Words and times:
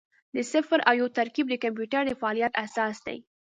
د 0.35 0.37
صفر 0.51 0.79
او 0.87 0.93
یو 1.01 1.07
ترکیب 1.17 1.45
د 1.49 1.55
کمپیوټر 1.63 2.01
د 2.07 2.11
فعالیت 2.21 2.53
اساس 2.65 2.95
دی. 3.07 3.17